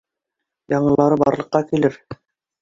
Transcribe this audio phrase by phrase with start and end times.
[0.73, 2.01] —Яңылары барлыҡҡа килер